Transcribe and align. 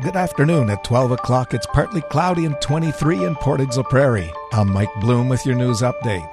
Good 0.00 0.14
afternoon. 0.14 0.70
At 0.70 0.84
12 0.84 1.10
o'clock, 1.10 1.54
it's 1.54 1.66
partly 1.66 2.02
cloudy 2.02 2.44
and 2.44 2.54
23 2.60 3.24
in 3.24 3.34
Portage 3.34 3.76
la 3.76 3.82
Prairie. 3.82 4.32
I'm 4.52 4.72
Mike 4.72 4.94
Bloom 5.00 5.28
with 5.28 5.44
your 5.44 5.56
news 5.56 5.80
update. 5.80 6.32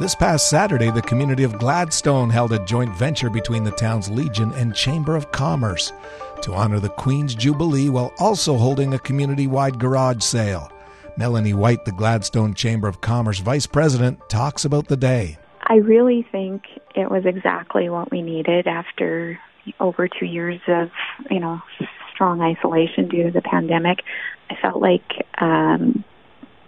This 0.00 0.16
past 0.16 0.50
Saturday, 0.50 0.90
the 0.90 1.00
community 1.00 1.44
of 1.44 1.60
Gladstone 1.60 2.28
held 2.28 2.52
a 2.52 2.64
joint 2.64 2.92
venture 2.96 3.30
between 3.30 3.62
the 3.62 3.70
town's 3.70 4.10
Legion 4.10 4.52
and 4.54 4.74
Chamber 4.74 5.14
of 5.14 5.30
Commerce 5.30 5.92
to 6.42 6.52
honor 6.52 6.80
the 6.80 6.88
Queen's 6.88 7.36
Jubilee 7.36 7.88
while 7.88 8.12
also 8.18 8.56
holding 8.56 8.94
a 8.94 8.98
community 8.98 9.46
wide 9.46 9.78
garage 9.78 10.24
sale. 10.24 10.72
Melanie 11.16 11.54
White, 11.54 11.84
the 11.84 11.92
Gladstone 11.92 12.54
Chamber 12.54 12.88
of 12.88 13.00
Commerce 13.00 13.38
Vice 13.38 13.68
President, 13.68 14.18
talks 14.28 14.64
about 14.64 14.88
the 14.88 14.96
day. 14.96 15.38
I 15.62 15.76
really 15.76 16.26
think 16.32 16.64
it 16.96 17.12
was 17.12 17.26
exactly 17.26 17.88
what 17.88 18.10
we 18.10 18.22
needed 18.22 18.66
after 18.66 19.38
over 19.78 20.08
two 20.08 20.26
years 20.26 20.60
of, 20.66 20.90
you 21.30 21.38
know, 21.38 21.60
strong 22.20 22.42
isolation 22.42 23.08
due 23.08 23.24
to 23.24 23.30
the 23.30 23.40
pandemic. 23.40 24.00
I 24.50 24.56
felt 24.60 24.82
like 24.82 25.26
um, 25.40 26.04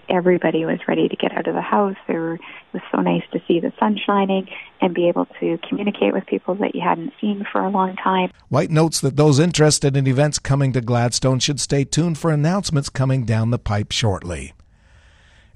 everybody 0.08 0.64
was 0.64 0.78
ready 0.88 1.08
to 1.08 1.16
get 1.16 1.30
out 1.32 1.46
of 1.46 1.54
the 1.54 1.60
house. 1.60 1.96
It 2.08 2.40
was 2.72 2.82
so 2.90 3.02
nice 3.02 3.22
to 3.32 3.40
see 3.46 3.60
the 3.60 3.70
sun 3.78 3.98
shining 4.06 4.48
and 4.80 4.94
be 4.94 5.08
able 5.08 5.26
to 5.40 5.58
communicate 5.68 6.14
with 6.14 6.24
people 6.24 6.54
that 6.54 6.74
you 6.74 6.80
hadn't 6.80 7.12
seen 7.20 7.44
for 7.52 7.60
a 7.60 7.68
long 7.68 7.96
time. 7.96 8.30
White 8.48 8.70
notes 8.70 8.98
that 9.02 9.18
those 9.18 9.38
interested 9.38 9.94
in 9.94 10.06
events 10.06 10.38
coming 10.38 10.72
to 10.72 10.80
Gladstone 10.80 11.38
should 11.38 11.60
stay 11.60 11.84
tuned 11.84 12.16
for 12.16 12.30
announcements 12.30 12.88
coming 12.88 13.26
down 13.26 13.50
the 13.50 13.58
pipe 13.58 13.92
shortly. 13.92 14.54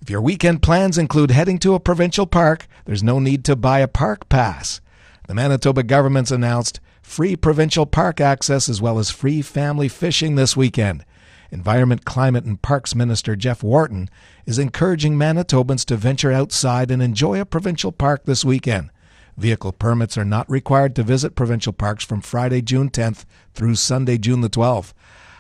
If 0.03 0.11
your 0.11 0.21
weekend 0.21 0.63
plans 0.63 0.99
include 0.99 1.31
heading 1.31 1.59
to 1.61 1.73
a 1.73 1.81
provincial 1.81 2.27
park, 2.27 2.67
there's 2.85 3.03
no 3.03 3.19
need 3.19 3.47
to 3.47 3.57
buy 3.57 3.79
a 3.79 3.89
park 3.89 4.29
pass. 4.29 4.83
The 5.27 5.35
Manitoba 5.35 5.83
government's 5.83 6.31
announced 6.31 6.79
free 7.03 7.35
provincial 7.35 7.85
park 7.85 8.21
access 8.21 8.69
as 8.69 8.81
well 8.81 8.99
as 8.99 9.11
free 9.11 9.43
family 9.43 9.89
fishing 9.89 10.37
this 10.37 10.57
weekend. 10.57 11.05
Environment, 11.51 12.05
Climate 12.05 12.45
and 12.45 12.61
Parks 12.63 12.95
Minister 12.95 13.35
Jeff 13.35 13.63
Wharton 13.63 14.09
is 14.47 14.59
encouraging 14.59 15.15
Manitobans 15.15 15.85
to 15.87 15.97
venture 15.97 16.31
outside 16.31 16.91
and 16.93 17.03
enjoy 17.03 17.41
a 17.41 17.45
provincial 17.45 17.91
park 17.91 18.25
this 18.25 18.45
weekend. 18.45 18.91
Vehicle 19.37 19.73
permits 19.73 20.17
are 20.17 20.25
not 20.25 20.49
required 20.49 20.95
to 20.97 21.03
visit 21.03 21.35
provincial 21.35 21.73
parks 21.73 22.05
from 22.05 22.21
Friday, 22.21 22.63
June 22.63 22.89
10th 22.89 23.25
through 23.53 23.75
Sunday, 23.75 24.19
June 24.19 24.41
the 24.41 24.49
12th. 24.49 24.93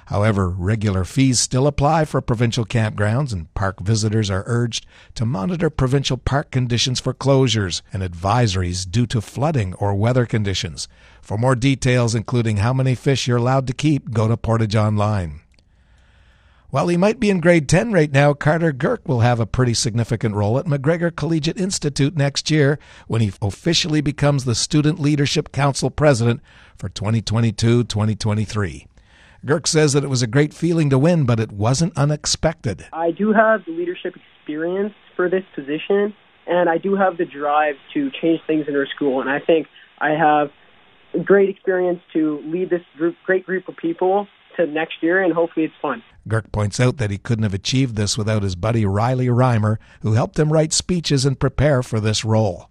However, 0.06 0.48
regular 0.48 1.04
fees 1.04 1.40
still 1.40 1.66
apply 1.66 2.04
for 2.04 2.20
provincial 2.20 2.64
campgrounds, 2.64 3.32
and 3.32 3.52
park 3.54 3.80
visitors 3.80 4.30
are 4.30 4.44
urged 4.46 4.86
to 5.16 5.26
monitor 5.26 5.68
provincial 5.68 6.16
park 6.16 6.52
conditions 6.52 7.00
for 7.00 7.12
closures 7.12 7.82
and 7.92 8.04
advisories 8.04 8.88
due 8.88 9.06
to 9.06 9.20
flooding 9.20 9.74
or 9.74 9.96
weather 9.96 10.24
conditions. 10.24 10.86
For 11.20 11.36
more 11.36 11.56
details, 11.56 12.14
including 12.14 12.58
how 12.58 12.72
many 12.72 12.94
fish 12.94 13.26
you're 13.26 13.38
allowed 13.38 13.66
to 13.66 13.72
keep, 13.72 14.12
go 14.12 14.28
to 14.28 14.36
Portage 14.36 14.76
Online. 14.76 15.40
While 16.70 16.86
he 16.86 16.96
might 16.96 17.18
be 17.18 17.30
in 17.30 17.40
grade 17.40 17.68
10 17.68 17.92
right 17.92 18.12
now, 18.12 18.32
Carter 18.32 18.72
Girk 18.72 19.06
will 19.06 19.20
have 19.20 19.40
a 19.40 19.46
pretty 19.46 19.74
significant 19.74 20.36
role 20.36 20.56
at 20.58 20.68
MacGregor 20.68 21.10
Collegiate 21.10 21.58
Institute 21.58 22.16
next 22.16 22.48
year 22.48 22.78
when 23.08 23.22
he 23.22 23.32
officially 23.42 24.00
becomes 24.00 24.44
the 24.44 24.54
Student 24.54 25.00
Leadership 25.00 25.50
Council 25.50 25.90
president 25.90 26.40
for 26.76 26.88
2022 26.88 27.84
2023. 27.84 28.86
Girk 29.46 29.68
says 29.68 29.92
that 29.92 30.02
it 30.02 30.08
was 30.08 30.22
a 30.22 30.26
great 30.26 30.52
feeling 30.52 30.90
to 30.90 30.98
win, 30.98 31.24
but 31.24 31.38
it 31.38 31.52
wasn't 31.52 31.96
unexpected. 31.96 32.86
I 32.92 33.12
do 33.12 33.32
have 33.32 33.64
the 33.64 33.70
leadership 33.70 34.16
experience 34.16 34.92
for 35.14 35.30
this 35.30 35.44
position, 35.54 36.12
and 36.48 36.68
I 36.68 36.78
do 36.78 36.96
have 36.96 37.16
the 37.16 37.24
drive 37.24 37.76
to 37.94 38.10
change 38.20 38.40
things 38.48 38.66
in 38.66 38.74
our 38.74 38.86
school. 38.86 39.20
And 39.20 39.30
I 39.30 39.38
think 39.38 39.68
I 39.98 40.10
have 40.10 40.50
great 41.24 41.48
experience 41.48 42.00
to 42.14 42.42
lead 42.44 42.70
this 42.70 42.82
group, 42.96 43.14
great 43.24 43.46
group 43.46 43.68
of 43.68 43.76
people 43.76 44.26
to 44.56 44.66
next 44.66 45.00
year, 45.00 45.22
and 45.22 45.32
hopefully 45.32 45.66
it's 45.66 45.74
fun. 45.80 46.02
Girk 46.28 46.50
points 46.50 46.80
out 46.80 46.96
that 46.96 47.12
he 47.12 47.18
couldn't 47.18 47.44
have 47.44 47.54
achieved 47.54 47.94
this 47.94 48.18
without 48.18 48.42
his 48.42 48.56
buddy 48.56 48.84
Riley 48.84 49.28
Reimer, 49.28 49.76
who 50.00 50.14
helped 50.14 50.40
him 50.40 50.52
write 50.52 50.72
speeches 50.72 51.24
and 51.24 51.38
prepare 51.38 51.84
for 51.84 52.00
this 52.00 52.24
role. 52.24 52.68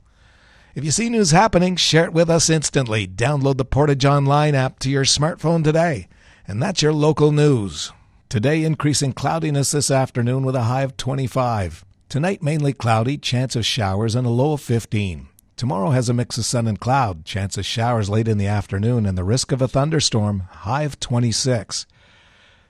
If 0.74 0.84
you 0.84 0.92
see 0.92 1.10
news 1.10 1.32
happening, 1.32 1.78
share 1.78 2.04
it 2.04 2.14
with 2.14 2.30
us 2.30 2.50
instantly. 2.50 3.08
Download 3.08 3.56
the 3.56 3.64
Portage 3.64 4.04
Online 4.04 4.56
app 4.56 4.78
to 4.80 4.90
your 4.90 5.06
smartphone 5.06 5.64
today. 5.64 6.10
And 6.48 6.62
that's 6.62 6.82
your 6.84 6.94
local 6.94 7.32
news. 7.32 7.92
Today, 8.30 8.64
increasing 8.64 9.14
cloudiness 9.14 9.72
this 9.72 9.90
afternoon 9.90 10.44
with 10.44 10.56
a 10.56 10.64
high 10.64 10.84
of 10.84 10.96
25. 10.96 11.84
Tonight, 12.08 12.44
mainly 12.44 12.72
cloudy, 12.72 13.18
chance 13.18 13.56
of 13.56 13.66
showers, 13.66 14.14
and 14.14 14.28
a 14.28 14.30
low 14.30 14.54
of 14.54 14.62
15. 14.62 15.28
Tomorrow 15.56 15.90
has 15.92 16.08
a 16.08 16.14
mix 16.14 16.38
of 16.38 16.46
sun 16.46 16.68
and 16.68 16.80
cloud, 16.80 17.26
chance 17.26 17.58
of 17.58 17.66
showers 17.66 18.10
late 18.10 18.28
in 18.28 18.38
the 18.38 18.46
afternoon, 18.46 19.06
and 19.08 19.18
the 19.18 19.24
risk 19.24 19.52
of 19.52 19.62
a 19.62 19.68
thunderstorm, 19.68 20.42
high 20.52 20.84
of 20.84 21.00
26. 21.00 21.88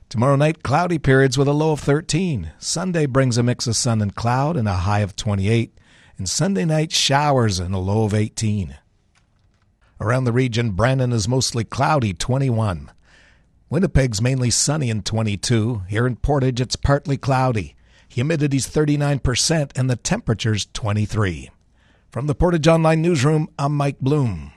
Tomorrow 0.08 0.38
night, 0.38 0.64
cloudy 0.64 1.00
periods 1.00 1.38
with 1.38 1.48
a 1.48 1.54
low 1.54 1.72
of 1.72 1.82
13. 1.82 2.52
Sunday 2.60 3.06
brings 3.08 3.38
a 3.38 3.44
mix 3.44 3.68
of 3.68 3.76
sun 3.76 4.02
and 4.02 4.16
cloud 4.16 4.56
and 4.56 4.70
a 4.70 4.74
high 4.74 5.00
of 5.00 5.16
28. 5.18 5.78
And 6.18 6.30
Sunday 6.30 6.64
night, 6.64 6.94
showers 6.94 7.60
and 7.60 7.76
a 7.76 7.80
low 7.80 8.06
of 8.06 8.14
18. 8.14 8.78
Around 10.00 10.24
the 10.24 10.32
region, 10.32 10.72
Brandon 10.72 11.12
is 11.12 11.28
mostly 11.28 11.66
cloudy, 11.66 12.14
21. 12.14 12.92
Winnipeg's 13.68 14.22
mainly 14.22 14.52
sunny 14.52 14.92
in 14.92 15.02
22. 15.02 15.84
Here 15.88 16.06
in 16.06 16.18
Portage, 16.18 16.62
it's 16.62 16.76
partly 16.76 17.18
cloudy. 17.18 17.76
Humidity's 18.08 18.68
39% 18.68 19.72
and 19.76 19.90
the 19.90 19.96
temperature's 19.96 20.68
23. 20.74 21.50
From 22.12 22.28
the 22.28 22.36
Portage 22.36 22.68
Online 22.68 23.02
Newsroom, 23.02 23.50
I'm 23.58 23.76
Mike 23.76 24.00
Bloom. 24.00 24.52